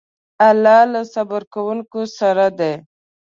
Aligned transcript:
الله 0.49 0.79
له 0.93 1.01
صبر 1.13 1.41
کوونکو 1.53 1.99
سره 2.17 2.45
دی. 2.59 2.73